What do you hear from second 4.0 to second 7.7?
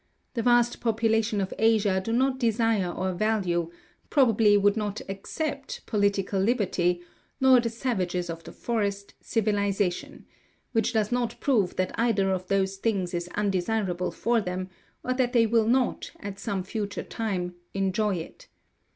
probably would not accept, political liberty, nor the